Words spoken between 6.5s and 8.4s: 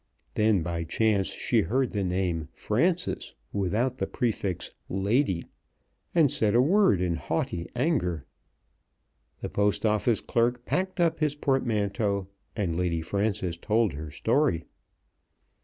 a word in haughty anger.